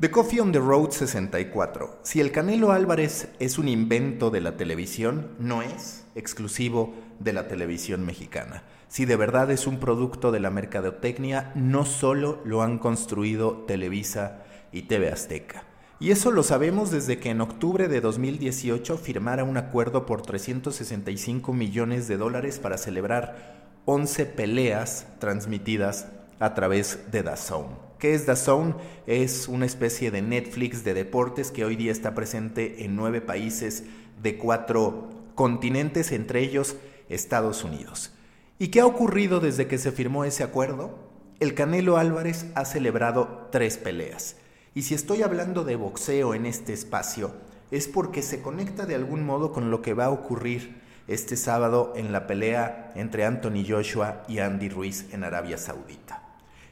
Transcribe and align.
The 0.00 0.10
Coffee 0.10 0.40
on 0.40 0.50
the 0.50 0.60
Road 0.60 0.92
64. 0.92 1.98
Si 2.04 2.22
el 2.22 2.32
Canelo 2.32 2.72
Álvarez 2.72 3.28
es 3.38 3.58
un 3.58 3.68
invento 3.68 4.30
de 4.30 4.40
la 4.40 4.56
televisión, 4.56 5.32
no 5.38 5.60
es 5.60 6.06
exclusivo 6.14 6.94
de 7.18 7.34
la 7.34 7.48
televisión 7.48 8.06
mexicana. 8.06 8.62
Si 8.88 9.04
de 9.04 9.16
verdad 9.16 9.50
es 9.50 9.66
un 9.66 9.78
producto 9.78 10.32
de 10.32 10.40
la 10.40 10.48
mercadotecnia, 10.48 11.52
no 11.54 11.84
solo 11.84 12.40
lo 12.46 12.62
han 12.62 12.78
construido 12.78 13.66
Televisa 13.66 14.42
y 14.72 14.84
TV 14.84 15.10
Azteca. 15.10 15.64
Y 15.98 16.12
eso 16.12 16.30
lo 16.30 16.44
sabemos 16.44 16.90
desde 16.90 17.18
que 17.18 17.28
en 17.28 17.42
octubre 17.42 17.86
de 17.86 18.00
2018 18.00 18.96
firmara 18.96 19.44
un 19.44 19.58
acuerdo 19.58 20.06
por 20.06 20.22
365 20.22 21.52
millones 21.52 22.08
de 22.08 22.16
dólares 22.16 22.58
para 22.58 22.78
celebrar 22.78 23.82
11 23.84 24.24
peleas 24.24 25.08
transmitidas 25.18 26.06
a 26.38 26.54
través 26.54 27.10
de 27.12 27.22
DAZN. 27.22 27.89
¿Qué 28.00 28.14
es 28.14 28.24
DAZN? 28.24 28.76
Es 29.06 29.46
una 29.46 29.66
especie 29.66 30.10
de 30.10 30.22
Netflix 30.22 30.84
de 30.84 30.94
deportes 30.94 31.50
que 31.50 31.66
hoy 31.66 31.76
día 31.76 31.92
está 31.92 32.14
presente 32.14 32.86
en 32.86 32.96
nueve 32.96 33.20
países 33.20 33.84
de 34.22 34.38
cuatro 34.38 35.10
continentes, 35.34 36.10
entre 36.10 36.40
ellos 36.40 36.76
Estados 37.10 37.62
Unidos. 37.62 38.14
¿Y 38.58 38.68
qué 38.68 38.80
ha 38.80 38.86
ocurrido 38.86 39.38
desde 39.38 39.66
que 39.66 39.76
se 39.76 39.92
firmó 39.92 40.24
ese 40.24 40.42
acuerdo? 40.42 40.98
El 41.40 41.52
Canelo 41.52 41.98
Álvarez 41.98 42.46
ha 42.54 42.64
celebrado 42.64 43.48
tres 43.52 43.76
peleas. 43.76 44.36
Y 44.74 44.82
si 44.82 44.94
estoy 44.94 45.22
hablando 45.22 45.64
de 45.64 45.76
boxeo 45.76 46.32
en 46.32 46.46
este 46.46 46.72
espacio, 46.72 47.34
es 47.70 47.86
porque 47.86 48.22
se 48.22 48.40
conecta 48.40 48.86
de 48.86 48.94
algún 48.94 49.26
modo 49.26 49.52
con 49.52 49.70
lo 49.70 49.82
que 49.82 49.92
va 49.92 50.06
a 50.06 50.10
ocurrir 50.10 50.80
este 51.06 51.36
sábado 51.36 51.92
en 51.94 52.12
la 52.12 52.26
pelea 52.26 52.92
entre 52.96 53.26
Anthony 53.26 53.62
Joshua 53.68 54.22
y 54.26 54.38
Andy 54.38 54.70
Ruiz 54.70 55.12
en 55.12 55.22
Arabia 55.22 55.58
Saudita. 55.58 56.22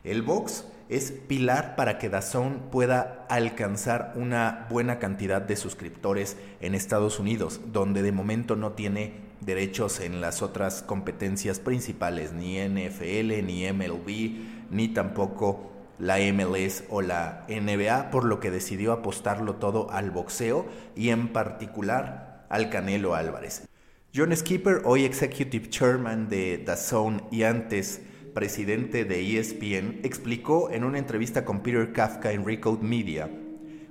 El 0.05 0.23
box 0.23 0.65
es 0.89 1.13
pilar 1.13 1.77
para 1.77 1.99
que 1.99 2.09
Dazón 2.09 2.71
pueda 2.71 3.27
alcanzar 3.29 4.13
una 4.17 4.67
buena 4.71 4.99
cantidad 4.99 5.43
de 5.43 5.57
suscriptores 5.57 6.37
en 6.61 6.75
Estados 6.75 7.19
Unidos, 7.19 7.61
donde 7.73 8.03
de 8.03 8.13
momento 8.13 8.57
no 8.57 8.73
tiene 8.73 9.29
derechos 9.41 10.01
en 10.01 10.21
las 10.21 10.43
otras 10.43 10.83
competencias 10.83 11.61
principales, 11.61 12.33
ni 12.33 12.59
NFL, 12.59 13.45
ni 13.45 13.71
MLB, 13.71 14.71
ni 14.71 14.89
tampoco 14.89 15.71
la 15.99 16.19
MLS 16.33 16.85
o 16.89 17.03
la 17.03 17.45
NBA, 17.49 18.11
por 18.11 18.25
lo 18.25 18.41
que 18.41 18.51
decidió 18.51 18.93
apostarlo 18.93 19.57
todo 19.57 19.91
al 19.91 20.11
boxeo 20.11 20.67
y 20.97 21.11
en 21.11 21.29
particular 21.29 22.47
al 22.49 22.71
Canelo 22.71 23.15
Álvarez. 23.15 23.69
John 24.15 24.35
Skipper, 24.35 24.83
hoy 24.85 25.05
Executive 25.05 25.69
Chairman 25.69 26.29
de 26.29 26.59
DAZN 26.59 27.25
y 27.31 27.43
antes 27.43 28.01
presidente 28.35 29.05
de 29.05 29.39
ESPN, 29.39 30.01
explicó 30.03 30.71
en 30.71 30.85
una 30.85 30.99
entrevista 30.99 31.45
con 31.45 31.63
Peter 31.63 31.93
Kafka 31.93 32.33
en 32.33 32.47
Recode 32.47 32.83
Media 32.83 33.31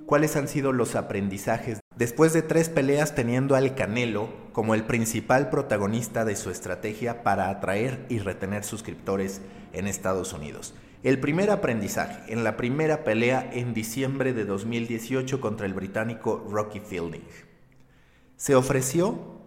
cuáles 0.08 0.36
han 0.36 0.48
sido 0.48 0.72
los 0.72 0.96
aprendizajes 0.96 1.80
después 1.94 2.32
de 2.32 2.40
tres 2.40 2.70
peleas 2.70 3.14
teniendo 3.14 3.56
al 3.56 3.74
Canelo 3.74 4.30
como 4.52 4.74
el 4.74 4.84
principal 4.84 5.50
protagonista 5.50 6.24
de 6.24 6.34
su 6.34 6.50
estrategia 6.50 7.22
para 7.22 7.50
atraer 7.50 8.06
y 8.08 8.18
retener 8.18 8.64
suscriptores 8.64 9.42
en 9.74 9.86
Estados 9.86 10.32
Unidos. 10.32 10.74
El 11.02 11.20
primer 11.20 11.50
aprendizaje 11.50 12.32
en 12.32 12.42
la 12.42 12.56
primera 12.56 13.04
pelea 13.04 13.50
en 13.52 13.74
diciembre 13.74 14.32
de 14.32 14.46
2018 14.46 15.42
contra 15.42 15.66
el 15.66 15.74
británico 15.74 16.42
Rocky 16.50 16.80
Fielding. 16.80 17.24
Se 18.36 18.54
ofreció 18.54 19.42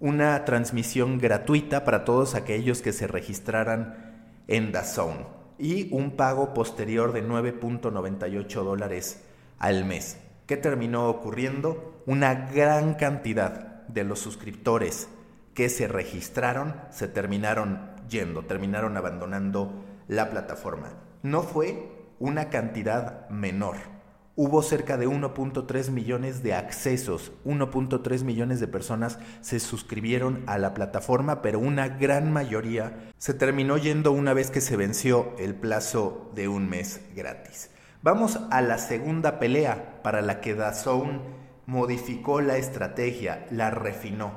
una 0.00 0.44
transmisión 0.46 1.18
gratuita 1.18 1.84
para 1.84 2.04
todos 2.04 2.34
aquellos 2.34 2.80
que 2.80 2.92
se 2.92 3.06
registraran 3.06 4.07
en 4.48 4.72
DAZN 4.72 5.26
y 5.58 5.94
un 5.94 6.16
pago 6.16 6.54
posterior 6.54 7.12
de 7.12 7.26
9.98 7.26 8.64
dólares 8.64 9.22
al 9.58 9.84
mes. 9.84 10.18
¿Qué 10.46 10.56
terminó 10.56 11.08
ocurriendo? 11.08 12.02
Una 12.06 12.34
gran 12.50 12.94
cantidad 12.94 13.86
de 13.88 14.04
los 14.04 14.18
suscriptores 14.18 15.08
que 15.54 15.68
se 15.68 15.88
registraron 15.88 16.74
se 16.90 17.08
terminaron 17.08 17.90
yendo, 18.08 18.42
terminaron 18.42 18.96
abandonando 18.96 19.84
la 20.06 20.30
plataforma. 20.30 20.90
No 21.22 21.42
fue 21.42 21.90
una 22.18 22.48
cantidad 22.48 23.28
menor 23.28 23.97
hubo 24.38 24.62
cerca 24.62 24.96
de 24.96 25.08
1.3 25.08 25.90
millones 25.90 26.44
de 26.44 26.54
accesos, 26.54 27.32
1.3 27.44 28.22
millones 28.22 28.60
de 28.60 28.68
personas 28.68 29.18
se 29.40 29.58
suscribieron 29.58 30.44
a 30.46 30.58
la 30.58 30.74
plataforma, 30.74 31.42
pero 31.42 31.58
una 31.58 31.88
gran 31.88 32.32
mayoría 32.32 33.10
se 33.18 33.34
terminó 33.34 33.78
yendo 33.78 34.12
una 34.12 34.34
vez 34.34 34.52
que 34.52 34.60
se 34.60 34.76
venció 34.76 35.34
el 35.40 35.56
plazo 35.56 36.30
de 36.36 36.46
un 36.46 36.68
mes 36.68 37.00
gratis. 37.16 37.70
Vamos 38.00 38.38
a 38.52 38.62
la 38.62 38.78
segunda 38.78 39.40
pelea 39.40 40.00
para 40.04 40.22
la 40.22 40.40
que 40.40 40.54
DAZN 40.54 41.20
modificó 41.66 42.40
la 42.40 42.58
estrategia, 42.58 43.44
la 43.50 43.70
refinó. 43.70 44.30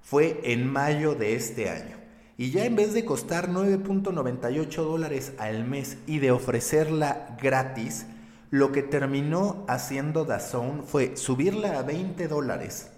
Fue 0.00 0.40
en 0.44 0.70
mayo 0.70 1.16
de 1.16 1.34
este 1.34 1.70
año. 1.70 1.96
Y 2.36 2.52
ya 2.52 2.66
en 2.66 2.76
vez 2.76 2.94
de 2.94 3.04
costar 3.04 3.48
9.98 3.48 4.76
dólares 4.76 5.32
al 5.38 5.64
mes 5.64 5.98
y 6.06 6.20
de 6.20 6.30
ofrecerla 6.30 7.36
gratis, 7.42 8.06
lo 8.50 8.72
que 8.72 8.82
terminó 8.82 9.64
haciendo 9.68 10.24
DAZN 10.24 10.82
fue 10.84 11.16
subirla 11.16 11.78
a 11.78 11.82
20 11.82 12.26
dólares 12.28 12.90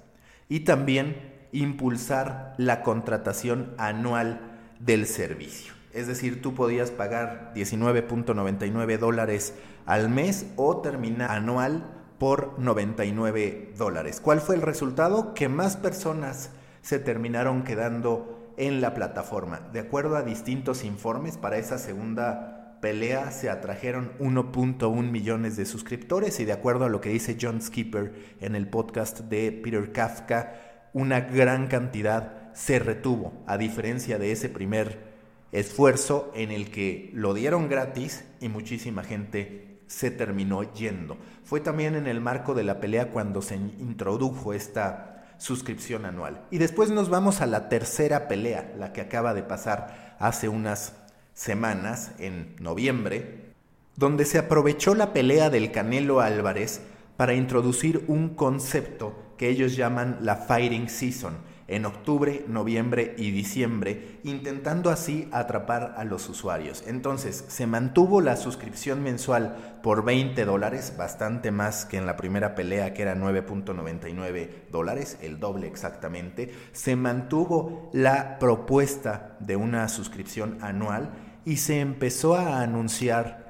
y 0.48 0.60
también 0.60 1.32
impulsar 1.52 2.54
la 2.56 2.82
contratación 2.82 3.74
anual 3.76 4.40
del 4.80 5.06
servicio. 5.06 5.74
Es 5.92 6.06
decir, 6.06 6.40
tú 6.40 6.54
podías 6.54 6.90
pagar 6.90 7.52
19.99 7.54 8.98
dólares 8.98 9.54
al 9.84 10.08
mes 10.08 10.46
o 10.56 10.78
terminar 10.78 11.30
anual 11.30 11.84
por 12.18 12.58
99 12.58 13.74
dólares. 13.76 14.20
¿Cuál 14.20 14.40
fue 14.40 14.54
el 14.54 14.62
resultado? 14.62 15.34
Que 15.34 15.48
más 15.48 15.76
personas 15.76 16.50
se 16.80 16.98
terminaron 16.98 17.62
quedando 17.62 18.52
en 18.56 18.80
la 18.80 18.94
plataforma. 18.94 19.60
De 19.72 19.80
acuerdo 19.80 20.16
a 20.16 20.22
distintos 20.22 20.84
informes 20.84 21.36
para 21.36 21.58
esa 21.58 21.78
segunda 21.78 22.61
pelea 22.82 23.30
se 23.30 23.48
atrajeron 23.48 24.12
1.1 24.18 25.08
millones 25.08 25.56
de 25.56 25.66
suscriptores 25.66 26.40
y 26.40 26.44
de 26.44 26.52
acuerdo 26.52 26.84
a 26.84 26.88
lo 26.88 27.00
que 27.00 27.10
dice 27.10 27.38
John 27.40 27.62
Skipper 27.62 28.12
en 28.40 28.56
el 28.56 28.68
podcast 28.68 29.20
de 29.20 29.52
Peter 29.52 29.92
Kafka, 29.92 30.88
una 30.92 31.20
gran 31.20 31.68
cantidad 31.68 32.52
se 32.54 32.80
retuvo, 32.80 33.44
a 33.46 33.56
diferencia 33.56 34.18
de 34.18 34.32
ese 34.32 34.48
primer 34.48 35.12
esfuerzo 35.52 36.32
en 36.34 36.50
el 36.50 36.72
que 36.72 37.10
lo 37.14 37.34
dieron 37.34 37.68
gratis 37.68 38.24
y 38.40 38.48
muchísima 38.48 39.04
gente 39.04 39.78
se 39.86 40.10
terminó 40.10 40.74
yendo. 40.74 41.18
Fue 41.44 41.60
también 41.60 41.94
en 41.94 42.08
el 42.08 42.20
marco 42.20 42.52
de 42.52 42.64
la 42.64 42.80
pelea 42.80 43.10
cuando 43.10 43.42
se 43.42 43.54
introdujo 43.54 44.54
esta 44.54 45.36
suscripción 45.38 46.04
anual. 46.04 46.46
Y 46.50 46.58
después 46.58 46.90
nos 46.90 47.10
vamos 47.10 47.42
a 47.42 47.46
la 47.46 47.68
tercera 47.68 48.26
pelea, 48.26 48.74
la 48.76 48.92
que 48.92 49.02
acaba 49.02 49.34
de 49.34 49.44
pasar 49.44 50.16
hace 50.18 50.48
unas 50.48 50.94
semanas, 51.34 52.12
en 52.18 52.56
noviembre, 52.58 53.52
donde 53.96 54.24
se 54.24 54.38
aprovechó 54.38 54.94
la 54.94 55.12
pelea 55.12 55.50
del 55.50 55.70
Canelo 55.70 56.20
Álvarez 56.20 56.82
para 57.16 57.34
introducir 57.34 58.04
un 58.08 58.30
concepto 58.34 59.34
que 59.36 59.48
ellos 59.48 59.76
llaman 59.76 60.18
la 60.22 60.36
Fighting 60.36 60.88
Season, 60.88 61.34
en 61.72 61.86
octubre, 61.86 62.44
noviembre 62.48 63.14
y 63.16 63.30
diciembre, 63.30 64.20
intentando 64.24 64.90
así 64.90 65.28
atrapar 65.32 65.94
a 65.96 66.04
los 66.04 66.28
usuarios. 66.28 66.84
Entonces, 66.86 67.44
se 67.48 67.66
mantuvo 67.66 68.20
la 68.20 68.36
suscripción 68.36 69.02
mensual 69.02 69.78
por 69.82 70.04
20 70.04 70.44
dólares, 70.44 70.94
bastante 70.98 71.50
más 71.50 71.86
que 71.86 71.96
en 71.96 72.06
la 72.06 72.16
primera 72.16 72.54
pelea 72.54 72.92
que 72.92 73.02
era 73.02 73.16
9.99 73.16 74.70
dólares, 74.70 75.18
el 75.22 75.40
doble 75.40 75.66
exactamente. 75.66 76.52
Se 76.72 76.94
mantuvo 76.94 77.90
la 77.92 78.38
propuesta 78.38 79.36
de 79.40 79.56
una 79.56 79.88
suscripción 79.88 80.58
anual 80.60 81.10
y 81.44 81.56
se 81.56 81.80
empezó 81.80 82.34
a 82.34 82.60
anunciar 82.60 83.42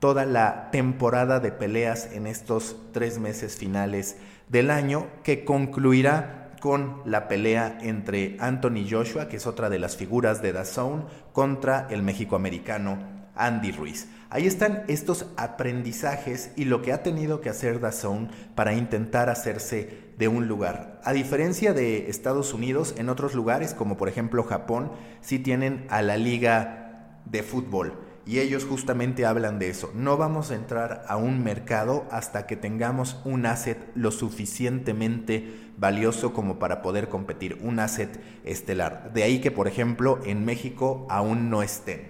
toda 0.00 0.26
la 0.26 0.70
temporada 0.70 1.40
de 1.40 1.52
peleas 1.52 2.10
en 2.12 2.26
estos 2.26 2.76
tres 2.92 3.18
meses 3.18 3.56
finales 3.56 4.16
del 4.48 4.70
año 4.70 5.06
que 5.22 5.44
concluirá 5.44 6.47
con 6.60 7.02
la 7.04 7.28
pelea 7.28 7.78
entre 7.80 8.36
Anthony 8.40 8.86
Joshua, 8.88 9.28
que 9.28 9.36
es 9.36 9.46
otra 9.46 9.70
de 9.70 9.78
las 9.78 9.96
figuras 9.96 10.42
de 10.42 10.52
DAZN, 10.52 11.04
contra 11.32 11.86
el 11.90 12.02
mexicoamericano 12.02 12.98
Andy 13.34 13.72
Ruiz. 13.72 14.08
Ahí 14.30 14.46
están 14.46 14.84
estos 14.88 15.26
aprendizajes 15.36 16.50
y 16.56 16.64
lo 16.64 16.82
que 16.82 16.92
ha 16.92 17.02
tenido 17.02 17.40
que 17.40 17.48
hacer 17.48 17.80
DAZN 17.80 18.30
para 18.54 18.74
intentar 18.74 19.30
hacerse 19.30 20.08
de 20.18 20.28
un 20.28 20.48
lugar. 20.48 21.00
A 21.04 21.12
diferencia 21.12 21.72
de 21.72 22.10
Estados 22.10 22.52
Unidos, 22.52 22.94
en 22.98 23.08
otros 23.08 23.34
lugares, 23.34 23.72
como 23.72 23.96
por 23.96 24.08
ejemplo 24.08 24.42
Japón, 24.42 24.92
sí 25.20 25.38
tienen 25.38 25.86
a 25.88 26.02
la 26.02 26.16
liga 26.16 27.20
de 27.24 27.42
fútbol 27.42 28.07
y 28.28 28.40
ellos 28.40 28.66
justamente 28.66 29.24
hablan 29.24 29.58
de 29.58 29.70
eso. 29.70 29.90
No 29.94 30.18
vamos 30.18 30.50
a 30.50 30.54
entrar 30.54 31.02
a 31.08 31.16
un 31.16 31.42
mercado 31.42 32.06
hasta 32.10 32.46
que 32.46 32.56
tengamos 32.56 33.16
un 33.24 33.46
asset 33.46 33.78
lo 33.94 34.10
suficientemente 34.10 35.70
valioso 35.78 36.34
como 36.34 36.58
para 36.58 36.82
poder 36.82 37.08
competir, 37.08 37.58
un 37.62 37.80
asset 37.80 38.20
estelar. 38.44 39.14
De 39.14 39.22
ahí 39.22 39.40
que, 39.40 39.50
por 39.50 39.66
ejemplo, 39.66 40.20
en 40.26 40.44
México 40.44 41.06
aún 41.08 41.48
no 41.48 41.62
estén. 41.62 42.02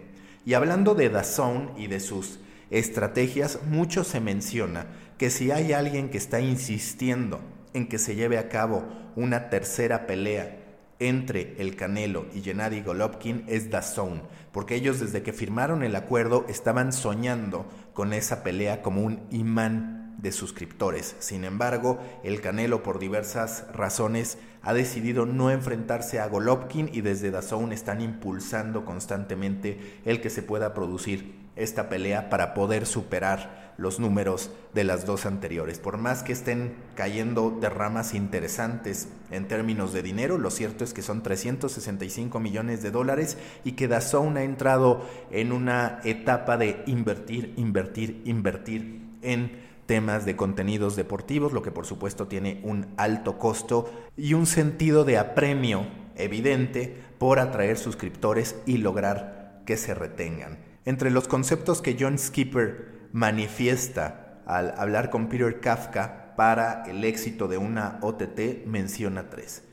Y 0.45 0.55
hablando 0.55 0.97
de 0.97 1.09
DAZN 1.09 1.75
y 1.77 1.87
de 1.87 2.01
sus 2.01 2.41
estrategias, 2.71 3.61
mucho 3.71 4.03
se 4.03 4.19
menciona 4.19 4.87
que 5.19 5.31
si 5.31 5.53
hay 5.53 5.73
alguien 5.73 6.11
que 6.11 6.19
está 6.19 6.41
insistiendo 6.41 7.39
en 7.75 7.89
que 7.89 7.99
se 7.99 8.17
lleve 8.17 8.39
a 8.39 8.49
cabo 8.49 8.89
una 9.15 9.51
tercera 9.51 10.09
pelea 10.09 10.58
entre 11.01 11.55
el 11.59 11.77
Canelo 11.77 12.27
y 12.35 12.41
Gennady 12.41 12.83
Golovkin 12.83 13.45
es 13.47 13.71
DAZN, 13.71 14.23
porque 14.53 14.75
ellos 14.75 15.01
desde 15.01 15.23
que 15.23 15.33
firmaron 15.33 15.83
el 15.83 15.95
acuerdo 15.97 16.45
estaban 16.49 16.93
soñando 16.93 17.67
con 17.93 18.13
esa 18.13 18.43
pelea 18.43 18.83
como 18.83 19.03
un 19.03 19.21
imán 19.31 20.17
de 20.19 20.33
suscriptores. 20.33 21.15
Sin 21.21 21.45
embargo, 21.45 21.99
el 22.25 22.41
Canelo 22.41 22.83
por 22.83 22.99
diversas 22.99 23.65
razones 23.73 24.39
ha 24.63 24.75
decidido 24.75 25.27
no 25.27 25.51
enfrentarse 25.51 26.19
a 26.19 26.27
Golovkin 26.27 26.91
y 26.93 27.01
desde 27.01 27.31
DAZN 27.31 27.73
están 27.73 28.01
impulsando 28.01 28.85
constantemente 28.85 30.01
el 30.05 30.21
que 30.21 30.31
se 30.31 30.43
pueda 30.43 30.75
producir 30.75 31.48
esta 31.59 31.89
pelea 31.89 32.31
para 32.31 32.55
poder 32.55 32.87
superar 32.87 33.69
los 33.79 34.01
números 34.01 34.51
de 34.75 34.85
las 34.85 35.07
dos 35.07 35.25
anteriores. 35.25 35.79
Por 35.79 35.99
más 35.99 36.23
que 36.23 36.33
estén 36.33 36.75
cayendo 36.97 37.57
derramas 37.61 38.13
interesantes 38.13 39.09
en 39.31 39.47
términos 39.47 39.93
de 39.93 40.03
dinero, 40.03 40.37
lo 40.37 40.51
cierto 40.51 40.85
es 40.85 40.93
que 40.93 41.03
son 41.03 41.23
365 41.23 42.41
millones 42.41 42.83
de 42.83 42.91
dólares 42.91 43.39
y 43.65 43.73
que 43.73 43.89
DAZN 43.89 44.37
ha 44.37 44.43
entrado 44.43 45.07
en 45.31 45.53
una 45.53 46.01
etapa 46.05 46.57
de 46.57 46.83
invertir, 46.87 47.55
invertir, 47.57 48.23
invertir 48.25 49.01
en 49.23 49.69
temas 49.87 50.27
de 50.27 50.37
contenidos 50.37 50.97
deportivos, 50.97 51.53
lo 51.53 51.63
que 51.63 51.71
por 51.71 51.87
supuesto 51.87 52.27
tiene 52.27 52.61
un 52.65 52.89
alto 52.97 53.39
costo 53.39 53.91
y 54.17 54.35
un 54.35 54.47
sentido 54.47 55.05
de 55.05 55.19
apremio 55.19 55.87
evidente 56.17 56.95
por 57.19 57.39
atraer 57.39 57.79
suscriptores 57.79 58.57
y 58.67 58.79
lograr 58.79 59.63
que 59.65 59.77
se 59.77 59.95
retengan. 59.95 60.59
Entre 60.85 61.11
los 61.11 61.29
conceptos 61.29 61.83
que 61.83 61.97
John 61.99 62.19
Skipper 62.19 63.09
manifiesta 63.13 64.41
al 64.47 64.75
hablar 64.79 65.11
con 65.11 65.29
Peter 65.29 65.61
Kafka 65.61 66.35
para 66.37 66.85
el 66.87 67.05
éxito 67.05 67.49
de 67.49 67.59
una 67.59 67.99
OTT 68.01 68.67
menciona 68.67 69.29
tres. 69.29 69.65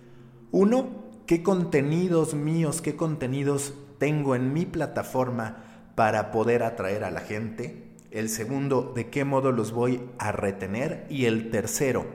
Uno, 0.51 1.05
¿qué 1.25 1.43
contenidos 1.43 2.33
míos, 2.33 2.81
qué 2.81 2.95
contenidos 2.95 3.73
tengo 3.99 4.35
en 4.35 4.53
mi 4.53 4.65
plataforma 4.65 5.91
para 5.95 6.31
poder 6.31 6.63
atraer 6.63 7.03
a 7.03 7.11
la 7.11 7.21
gente? 7.21 7.91
El 8.11 8.29
segundo, 8.29 8.93
de 8.95 9.09
qué 9.09 9.25
modo 9.25 9.51
los 9.51 9.71
voy 9.73 10.01
a 10.17 10.31
retener. 10.31 11.05
Y 11.09 11.25
el 11.25 11.51
tercero, 11.51 12.05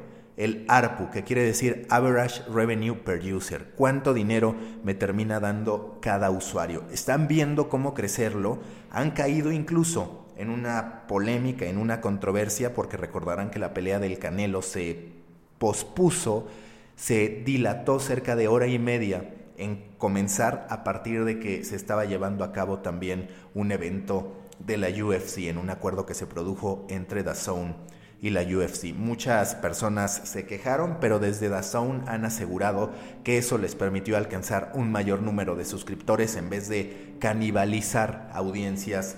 el 0.41 0.65
ARPU, 0.69 1.11
que 1.11 1.23
quiere 1.23 1.43
decir 1.43 1.87
Average 1.91 2.45
Revenue 2.51 2.95
Per 2.95 3.21
User. 3.35 3.73
¿Cuánto 3.77 4.15
dinero 4.15 4.57
me 4.83 4.95
termina 4.95 5.39
dando 5.39 5.99
cada 6.01 6.31
usuario? 6.31 6.85
Están 6.91 7.29
viendo 7.29 7.69
cómo 7.69 7.93
crecerlo. 7.93 8.59
Han 8.91 9.11
caído 9.11 9.53
incluso 9.53 10.25
en 10.39 10.49
una 10.49 11.07
polémica, 11.07 11.67
en 11.67 11.77
una 11.77 12.01
controversia, 12.01 12.73
porque 12.73 12.97
recordarán 12.97 13.51
que 13.51 13.59
la 13.59 13.75
pelea 13.75 13.99
del 13.99 14.19
Canelo 14.19 14.63
se 14.63 15.13
pospuso, 15.59 16.49
se 16.97 17.43
dilató 17.45 18.01
cerca 18.01 18.35
de 18.35 18.49
hora 18.49 18.67
y 18.67 18.79
media 18.79 19.35
en 19.59 19.93
comenzar 19.99 20.67
a 20.71 20.85
partir 20.85 21.27
de 21.27 21.39
que 21.39 21.65
se 21.65 21.77
estaba 21.77 22.07
llevando 22.07 22.45
a 22.45 22.53
cabo 22.53 22.79
también 22.79 23.29
un 23.53 23.73
evento 23.73 24.33
de 24.59 24.79
la 24.79 24.89
UFC 24.89 25.49
en 25.49 25.59
un 25.59 25.69
acuerdo 25.69 26.07
que 26.07 26.15
se 26.15 26.27
produjo 26.27 26.87
entre 26.89 27.23
DAZN 27.23 27.75
y 28.23 28.31
la 28.31 28.43
UFC. 28.43 28.95
Muchas 28.95 29.55
personas 29.55 30.23
se 30.25 30.47
quejaron, 30.47 30.99
pero 31.01 31.19
desde 31.19 31.49
DAZN 31.49 32.05
han 32.07 32.25
asegurado 32.25 32.91
que 33.25 33.39
eso 33.39 33.59
les 33.59 33.75
permitió 33.75 34.17
alcanzar 34.17 34.73
un 34.75 34.93
mayor 34.93 35.23
número 35.23 35.57
de 35.57 35.65
suscriptores 35.65 36.37
en 36.37 36.51
vez 36.51 36.69
de 36.69 37.15
canibalizar 37.19 38.31
audiencias 38.33 39.17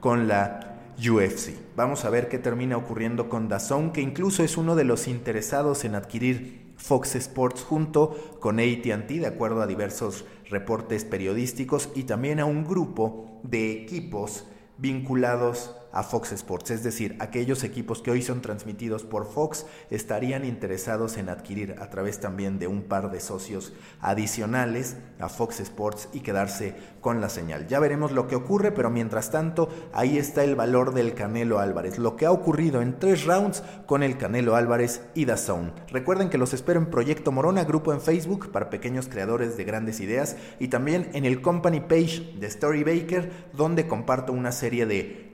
con 0.00 0.28
la 0.28 0.78
UFC. 0.98 1.54
Vamos 1.74 2.04
a 2.04 2.10
ver 2.10 2.28
qué 2.28 2.38
termina 2.38 2.76
ocurriendo 2.76 3.28
con 3.28 3.48
DAZN, 3.48 3.90
que 3.90 4.00
incluso 4.00 4.44
es 4.44 4.56
uno 4.56 4.76
de 4.76 4.84
los 4.84 5.08
interesados 5.08 5.84
en 5.84 5.96
adquirir 5.96 6.72
Fox 6.76 7.16
Sports 7.16 7.62
junto 7.62 8.38
con 8.40 8.60
ATT, 8.60 9.08
de 9.08 9.26
acuerdo 9.26 9.62
a 9.62 9.66
diversos 9.66 10.24
reportes 10.48 11.04
periodísticos, 11.04 11.88
y 11.94 12.04
también 12.04 12.38
a 12.38 12.44
un 12.44 12.64
grupo 12.64 13.40
de 13.42 13.72
equipos 13.72 14.46
vinculados 14.78 15.74
a 15.94 16.02
Fox 16.02 16.32
Sports, 16.32 16.72
es 16.72 16.82
decir, 16.82 17.16
aquellos 17.20 17.62
equipos 17.62 18.02
que 18.02 18.10
hoy 18.10 18.20
son 18.20 18.42
transmitidos 18.42 19.04
por 19.04 19.26
Fox 19.26 19.64
estarían 19.90 20.44
interesados 20.44 21.16
en 21.16 21.28
adquirir 21.28 21.76
a 21.78 21.88
través 21.88 22.18
también 22.18 22.58
de 22.58 22.66
un 22.66 22.82
par 22.82 23.12
de 23.12 23.20
socios 23.20 23.72
adicionales 24.00 24.96
a 25.20 25.28
Fox 25.28 25.60
Sports 25.60 26.08
y 26.12 26.20
quedarse 26.20 26.74
con 27.00 27.20
la 27.20 27.28
señal. 27.28 27.68
Ya 27.68 27.78
veremos 27.78 28.10
lo 28.10 28.26
que 28.26 28.34
ocurre, 28.34 28.72
pero 28.72 28.90
mientras 28.90 29.30
tanto 29.30 29.68
ahí 29.92 30.18
está 30.18 30.42
el 30.42 30.56
valor 30.56 30.94
del 30.94 31.14
Canelo 31.14 31.60
Álvarez, 31.60 31.98
lo 31.98 32.16
que 32.16 32.26
ha 32.26 32.32
ocurrido 32.32 32.82
en 32.82 32.98
tres 32.98 33.24
rounds 33.24 33.62
con 33.86 34.02
el 34.02 34.18
Canelo 34.18 34.56
Álvarez 34.56 35.02
y 35.14 35.26
DAZN. 35.26 35.72
Recuerden 35.88 36.28
que 36.28 36.38
los 36.38 36.54
espero 36.54 36.80
en 36.80 36.90
Proyecto 36.90 37.30
Morona, 37.30 37.62
grupo 37.62 37.92
en 37.92 38.00
Facebook 38.00 38.50
para 38.50 38.68
pequeños 38.68 39.06
creadores 39.06 39.56
de 39.56 39.64
grandes 39.64 40.00
ideas 40.00 40.36
y 40.58 40.68
también 40.68 41.10
en 41.14 41.24
el 41.24 41.40
company 41.40 41.80
page 41.80 42.34
de 42.40 42.48
Story 42.48 42.82
Baker, 42.82 43.30
donde 43.52 43.86
comparto 43.86 44.32
una 44.32 44.50
serie 44.50 44.86
de 44.86 45.30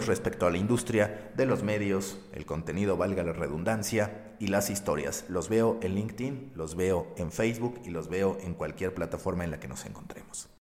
respecto 0.00 0.46
a 0.46 0.50
la 0.50 0.58
industria 0.58 1.32
de 1.36 1.46
los 1.46 1.62
medios, 1.62 2.18
el 2.32 2.46
contenido, 2.46 2.96
valga 2.96 3.22
la 3.22 3.32
redundancia, 3.32 4.24
y 4.38 4.48
las 4.48 4.70
historias. 4.70 5.24
Los 5.28 5.48
veo 5.48 5.78
en 5.82 5.94
LinkedIn, 5.94 6.52
los 6.54 6.74
veo 6.74 7.06
en 7.16 7.32
Facebook 7.32 7.80
y 7.84 7.90
los 7.90 8.08
veo 8.08 8.36
en 8.42 8.54
cualquier 8.54 8.94
plataforma 8.94 9.44
en 9.44 9.50
la 9.50 9.60
que 9.60 9.68
nos 9.68 9.84
encontremos. 9.86 10.48